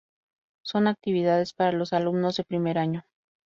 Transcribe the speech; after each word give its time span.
Son 0.63 0.87
actividades 0.87 1.53
para 1.53 1.73
los 1.73 1.93
alumnos 1.93 2.35
de 2.35 2.43
primer 2.43 2.79
año. 2.79 3.05